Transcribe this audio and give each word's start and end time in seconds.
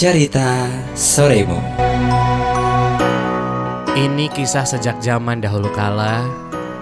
Cerita 0.00 0.64
Soremu. 0.96 1.60
Ini 3.92 4.32
kisah 4.32 4.64
sejak 4.64 4.96
zaman 5.04 5.44
dahulu 5.44 5.68
kala. 5.76 6.24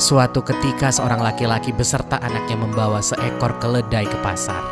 Suatu 0.00 0.40
ketika 0.40 0.88
seorang 0.88 1.20
laki-laki 1.20 1.76
beserta 1.76 2.16
anaknya 2.24 2.56
membawa 2.56 3.04
seekor 3.04 3.60
keledai 3.60 4.08
ke 4.08 4.16
pasar. 4.24 4.64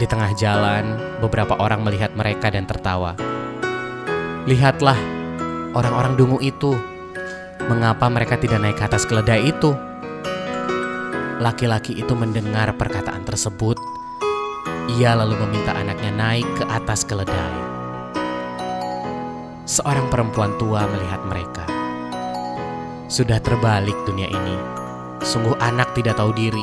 Di 0.00 0.08
tengah 0.08 0.32
jalan, 0.40 0.96
beberapa 1.20 1.60
orang 1.60 1.84
melihat 1.84 2.16
mereka 2.16 2.48
dan 2.48 2.64
tertawa. 2.64 3.12
Lihatlah, 4.48 4.96
orang-orang 5.76 6.16
dungu 6.16 6.40
itu. 6.40 6.72
Mengapa 7.68 8.08
mereka 8.08 8.40
tidak 8.40 8.64
naik 8.64 8.80
ke 8.80 8.88
atas 8.88 9.04
keledai 9.04 9.44
itu? 9.52 9.76
Laki-laki 11.44 11.92
itu 11.92 12.16
mendengar 12.16 12.72
perkataan 12.72 13.28
tersebut 13.28 13.76
ia 14.86 15.18
lalu 15.18 15.34
meminta 15.42 15.74
anaknya 15.74 16.14
naik 16.14 16.46
ke 16.54 16.64
atas 16.70 17.02
keledai. 17.02 17.58
Seorang 19.66 20.06
perempuan 20.14 20.54
tua 20.62 20.86
melihat 20.86 21.26
mereka. 21.26 21.66
Sudah 23.10 23.42
terbalik 23.42 23.98
dunia 24.06 24.30
ini. 24.30 24.56
Sungguh 25.26 25.58
anak 25.58 25.90
tidak 25.98 26.14
tahu 26.14 26.30
diri. 26.30 26.62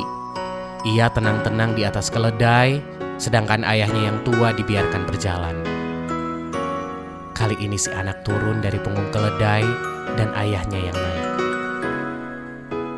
Ia 0.88 1.12
tenang-tenang 1.12 1.76
di 1.76 1.84
atas 1.84 2.08
keledai, 2.08 2.80
sedangkan 3.20 3.60
ayahnya 3.60 4.08
yang 4.08 4.18
tua 4.24 4.56
dibiarkan 4.56 5.04
berjalan. 5.04 5.56
Kali 7.36 7.60
ini 7.60 7.76
si 7.76 7.92
anak 7.92 8.24
turun 8.24 8.64
dari 8.64 8.80
punggung 8.80 9.12
keledai 9.12 9.64
dan 10.16 10.32
ayahnya 10.32 10.80
yang 10.80 10.96
naik. 10.96 11.28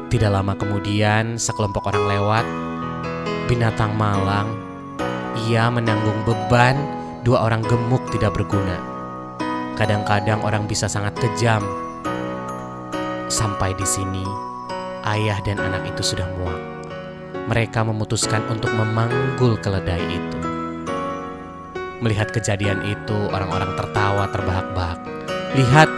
Tidak 0.06 0.30
lama 0.30 0.55
kemudian, 0.55 1.34
sekelompok 1.34 1.91
orang 1.91 2.05
lewat. 2.14 2.47
Binatang 3.50 3.95
malang 3.95 4.66
ia 5.45 5.68
menanggung 5.68 6.24
beban 6.24 6.80
dua 7.26 7.44
orang 7.44 7.60
gemuk 7.66 8.00
tidak 8.14 8.38
berguna. 8.38 8.78
Kadang-kadang 9.77 10.41
orang 10.41 10.64
bisa 10.64 10.88
sangat 10.88 11.12
kejam. 11.20 11.61
Sampai 13.28 13.77
di 13.77 13.84
sini, 13.84 14.24
ayah 15.05 15.36
dan 15.44 15.61
anak 15.61 15.84
itu 15.92 16.14
sudah 16.14 16.24
muak. 16.41 16.62
Mereka 17.52 17.84
memutuskan 17.84 18.41
untuk 18.48 18.72
memanggul 18.72 19.61
keledai 19.61 20.00
itu. 20.08 20.38
Melihat 22.00 22.33
kejadian 22.33 22.86
itu, 22.86 23.18
orang-orang 23.34 23.74
tertawa 23.77 24.30
terbahak-bahak. 24.30 25.00
Lihat, 25.58 25.91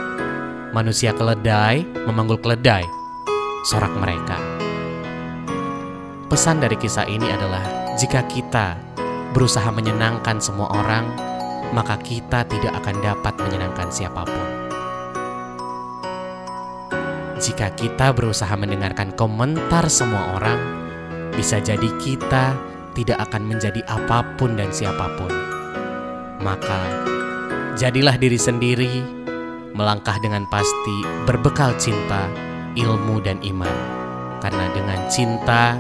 manusia 0.73 1.13
keledai 1.13 1.85
memanggul 2.09 2.41
keledai. 2.41 2.83
Sorak 3.69 3.93
mereka. 3.95 4.41
Pesan 6.33 6.61
dari 6.61 6.77
kisah 6.77 7.09
ini 7.09 7.29
adalah 7.29 7.95
jika 7.97 8.25
kita 8.29 8.88
berusaha 9.33 9.69
menyenangkan 9.73 10.41
semua 10.41 10.69
orang, 10.73 11.05
maka 11.73 12.01
kita 12.01 12.45
tidak 12.49 12.73
akan 12.81 12.97
dapat 13.05 13.35
menyenangkan 13.37 13.89
siapa 13.93 14.25
pun. 14.25 14.47
Jika 17.39 17.71
kita 17.79 18.11
berusaha 18.11 18.51
mendengarkan 18.59 19.15
komentar 19.15 19.87
semua 19.87 20.41
orang, 20.41 20.59
bisa 21.39 21.63
jadi 21.63 21.87
kita 22.03 22.57
tidak 22.99 23.31
akan 23.31 23.47
menjadi 23.47 23.79
apa 23.87 24.27
pun 24.35 24.59
dan 24.59 24.75
siapa 24.75 25.07
pun. 25.15 25.31
Maka, 26.43 26.83
jadilah 27.79 28.19
diri 28.19 28.41
sendiri, 28.41 29.07
melangkah 29.71 30.19
dengan 30.19 30.51
pasti, 30.51 30.99
berbekal 31.31 31.79
cinta, 31.79 32.27
ilmu, 32.75 33.23
dan 33.23 33.39
iman. 33.47 33.77
Karena 34.43 34.67
dengan 34.75 35.07
cinta, 35.07 35.79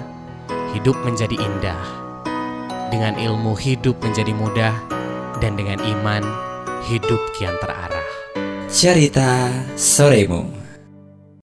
hidup 0.75 0.95
menjadi 1.03 1.35
indah 1.35 2.08
dengan 2.89 3.17
ilmu 3.17 3.55
hidup 3.55 4.01
menjadi 4.03 4.33
mudah, 4.35 4.75
dan 5.39 5.55
dengan 5.55 5.79
iman 5.79 6.23
hidup 6.91 7.21
kian 7.39 7.55
terarah. 7.63 8.09
Cerita 8.69 9.49
Soremu 9.79 10.58